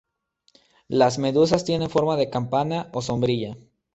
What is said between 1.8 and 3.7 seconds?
forma de campana o sombrilla.